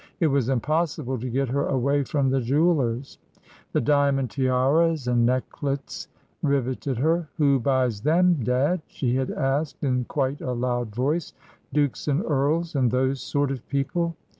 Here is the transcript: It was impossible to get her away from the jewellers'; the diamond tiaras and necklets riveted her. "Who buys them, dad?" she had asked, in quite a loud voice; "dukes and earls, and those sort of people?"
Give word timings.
It 0.19 0.25
was 0.25 0.49
impossible 0.49 1.19
to 1.19 1.29
get 1.29 1.49
her 1.49 1.67
away 1.67 2.03
from 2.03 2.31
the 2.31 2.41
jewellers'; 2.41 3.19
the 3.71 3.81
diamond 3.81 4.31
tiaras 4.31 5.07
and 5.07 5.27
necklets 5.27 6.07
riveted 6.41 6.97
her. 6.97 7.29
"Who 7.37 7.59
buys 7.59 8.01
them, 8.01 8.39
dad?" 8.43 8.81
she 8.87 9.15
had 9.17 9.29
asked, 9.29 9.83
in 9.83 10.05
quite 10.05 10.41
a 10.41 10.53
loud 10.53 10.95
voice; 10.95 11.33
"dukes 11.71 12.07
and 12.07 12.23
earls, 12.25 12.73
and 12.73 12.89
those 12.89 13.21
sort 13.21 13.51
of 13.51 13.63
people?" 13.69 14.15